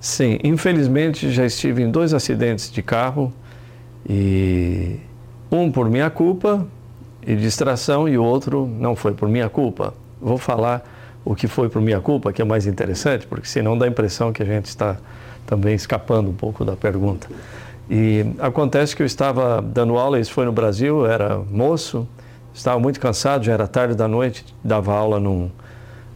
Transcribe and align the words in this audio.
Sim, 0.00 0.38
infelizmente 0.42 1.30
já 1.30 1.44
estive 1.44 1.82
em 1.82 1.90
dois 1.90 2.14
acidentes 2.14 2.72
de 2.72 2.82
carro 2.82 3.30
e 4.08 4.98
um 5.52 5.70
por 5.70 5.90
minha 5.90 6.08
culpa 6.08 6.66
e 7.26 7.36
distração 7.36 8.08
e 8.08 8.16
o 8.16 8.24
outro 8.24 8.66
não 8.66 8.96
foi 8.96 9.12
por 9.12 9.28
minha 9.28 9.50
culpa. 9.50 9.92
Vou 10.18 10.38
falar 10.38 10.82
o 11.22 11.34
que 11.34 11.46
foi 11.46 11.68
por 11.68 11.82
minha 11.82 12.00
culpa, 12.00 12.32
que 12.32 12.40
é 12.40 12.44
mais 12.46 12.66
interessante, 12.66 13.26
porque 13.26 13.46
senão 13.46 13.76
dá 13.76 13.84
a 13.84 13.88
impressão 13.88 14.32
que 14.32 14.42
a 14.42 14.46
gente 14.46 14.66
está 14.66 14.96
também 15.46 15.74
escapando 15.74 16.30
um 16.30 16.34
pouco 16.34 16.64
da 16.64 16.74
pergunta. 16.74 17.28
E 17.90 18.24
acontece 18.38 18.96
que 18.96 19.02
eu 19.02 19.06
estava 19.06 19.60
dando 19.60 19.98
aula, 19.98 20.18
isso 20.18 20.32
foi 20.32 20.46
no 20.46 20.52
Brasil, 20.52 21.00
eu 21.00 21.06
era 21.06 21.38
moço, 21.50 22.08
estava 22.54 22.80
muito 22.80 22.98
cansado, 22.98 23.44
já 23.44 23.52
era 23.52 23.66
tarde 23.66 23.94
da 23.94 24.08
noite, 24.08 24.46
dava 24.64 24.94
aula 24.94 25.20
num, 25.20 25.50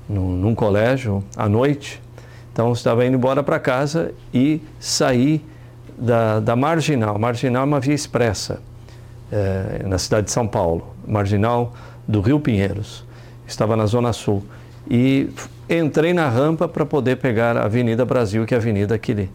num, 0.08 0.36
num 0.36 0.54
colégio 0.54 1.22
à 1.36 1.50
noite 1.50 2.00
então, 2.54 2.72
estava 2.72 3.04
indo 3.04 3.16
embora 3.16 3.42
para 3.42 3.58
casa 3.58 4.12
e 4.32 4.62
saí 4.78 5.44
da, 5.98 6.38
da 6.38 6.54
Marginal. 6.54 7.18
Marginal 7.18 7.62
é 7.62 7.66
uma 7.66 7.80
via 7.80 7.94
expressa 7.94 8.60
é, 9.32 9.82
na 9.84 9.98
cidade 9.98 10.26
de 10.26 10.30
São 10.30 10.46
Paulo, 10.46 10.94
Marginal 11.04 11.72
do 12.06 12.20
Rio 12.20 12.38
Pinheiros. 12.38 13.04
Estava 13.44 13.74
na 13.74 13.86
Zona 13.86 14.12
Sul. 14.12 14.44
E 14.88 15.30
entrei 15.68 16.12
na 16.12 16.28
rampa 16.28 16.68
para 16.68 16.86
poder 16.86 17.16
pegar 17.16 17.56
a 17.56 17.64
Avenida 17.64 18.04
Brasil, 18.04 18.46
que 18.46 18.54
é 18.54 18.56
a 18.56 18.60
avenida 18.60 18.96
que 18.96 19.28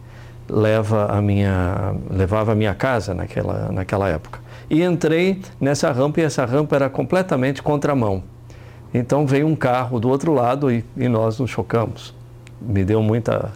leva 0.48 1.12
a 1.12 1.20
minha, 1.20 1.94
levava 2.10 2.52
a 2.52 2.54
minha 2.54 2.74
casa 2.74 3.12
naquela, 3.12 3.70
naquela 3.70 4.08
época. 4.08 4.40
E 4.70 4.82
entrei 4.82 5.42
nessa 5.60 5.92
rampa 5.92 6.20
e 6.20 6.24
essa 6.24 6.46
rampa 6.46 6.74
era 6.74 6.88
completamente 6.88 7.62
contramão. 7.62 8.22
Então 8.94 9.26
veio 9.26 9.46
um 9.46 9.54
carro 9.54 10.00
do 10.00 10.08
outro 10.08 10.32
lado 10.32 10.72
e, 10.72 10.82
e 10.96 11.06
nós 11.06 11.38
nos 11.38 11.50
chocamos 11.50 12.18
me 12.60 12.84
deu 12.84 13.02
muita, 13.02 13.52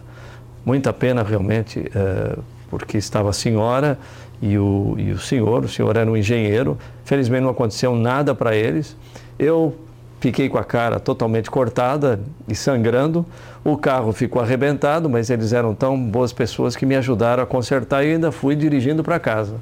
muita 0.65 0.91
pena 0.91 1.23
realmente, 1.23 1.85
é, 1.93 2.37
porque 2.69 2.97
estava 2.97 3.29
a 3.29 3.33
senhora 3.33 3.97
e 4.41 4.57
o, 4.57 4.95
e 4.97 5.11
o 5.11 5.19
senhor, 5.19 5.65
o 5.65 5.69
senhor 5.69 5.95
era 5.95 6.09
um 6.09 6.17
engenheiro, 6.17 6.77
felizmente 7.03 7.43
não 7.43 7.51
aconteceu 7.51 7.95
nada 7.95 8.35
para 8.35 8.55
eles. 8.55 8.95
Eu 9.37 9.75
fiquei 10.19 10.49
com 10.49 10.57
a 10.57 10.63
cara 10.63 10.99
totalmente 10.99 11.51
cortada 11.51 12.19
e 12.47 12.55
sangrando. 12.55 13.25
O 13.63 13.77
carro 13.77 14.11
ficou 14.11 14.41
arrebentado, 14.41 15.09
mas 15.09 15.29
eles 15.29 15.53
eram 15.53 15.73
tão 15.73 15.99
boas 15.99 16.33
pessoas 16.33 16.75
que 16.75 16.85
me 16.85 16.95
ajudaram 16.95 17.43
a 17.43 17.45
consertar 17.45 18.03
e 18.03 18.13
ainda 18.13 18.31
fui 18.31 18.55
dirigindo 18.55 19.03
para 19.03 19.19
casa. 19.19 19.55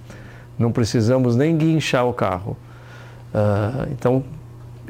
Não 0.57 0.71
precisamos 0.71 1.35
nem 1.35 1.57
guinchar 1.57 2.07
o 2.07 2.13
carro. 2.13 2.55
Uh, 3.33 3.89
então, 3.91 4.23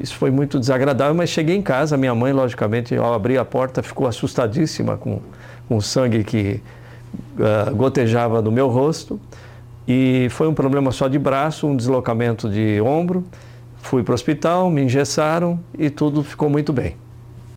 isso 0.00 0.16
foi 0.16 0.30
muito 0.30 0.58
desagradável, 0.58 1.14
mas 1.14 1.30
cheguei 1.30 1.56
em 1.56 1.62
casa, 1.62 1.96
minha 1.96 2.14
mãe, 2.14 2.32
logicamente, 2.32 2.96
ao 2.96 3.14
abrir 3.14 3.38
a 3.38 3.44
porta, 3.44 3.82
ficou 3.82 4.06
assustadíssima 4.06 4.96
com, 4.96 5.20
com 5.68 5.76
o 5.76 5.82
sangue 5.82 6.24
que 6.24 6.60
uh, 7.38 7.74
gotejava 7.74 8.42
do 8.42 8.50
meu 8.50 8.68
rosto. 8.68 9.20
E 9.86 10.28
foi 10.30 10.48
um 10.48 10.54
problema 10.54 10.90
só 10.90 11.08
de 11.08 11.18
braço, 11.18 11.66
um 11.66 11.76
deslocamento 11.76 12.48
de 12.48 12.80
ombro. 12.80 13.24
Fui 13.78 14.02
para 14.02 14.12
o 14.12 14.14
hospital, 14.14 14.70
me 14.70 14.82
engessaram 14.82 15.60
e 15.78 15.90
tudo 15.90 16.24
ficou 16.24 16.48
muito 16.48 16.72
bem. 16.72 16.96